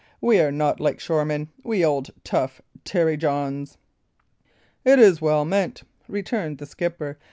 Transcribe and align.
We 0.19 0.39
are 0.39 0.51
not 0.51 0.79
like 0.79 0.99
shore 0.99 1.23
men, 1.25 1.49
we 1.63 1.85
old, 1.85 2.09
tough 2.23 2.59
tarry 2.83 3.17
Johns!" 3.17 3.77
"It 4.83 4.97
is 4.97 5.21
well 5.21 5.45
meant," 5.45 5.83
returned 6.07 6.57
the 6.57 6.65
skipper. 6.65 7.19